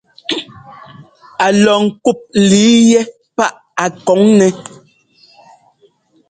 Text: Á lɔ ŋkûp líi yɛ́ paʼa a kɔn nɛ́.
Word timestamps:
Á 1.45 1.47
lɔ 1.63 1.73
ŋkûp 1.85 2.19
líi 2.49 2.75
yɛ́ 2.91 3.03
paʼa 3.35 3.57
a 3.83 3.85
kɔn 4.05 4.21
nɛ́. 4.39 4.49